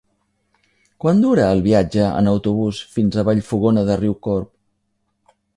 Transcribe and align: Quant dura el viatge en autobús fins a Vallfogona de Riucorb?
Quant 1.03 1.19
dura 1.25 1.43
el 1.57 1.61
viatge 1.67 2.07
en 2.23 2.31
autobús 2.33 2.81
fins 2.97 3.19
a 3.19 3.27
Vallfogona 3.31 3.87
de 3.91 4.03
Riucorb? 4.03 4.53